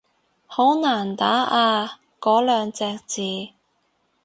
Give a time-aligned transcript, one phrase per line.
[0.47, 3.21] 好難打啊嗰兩隻字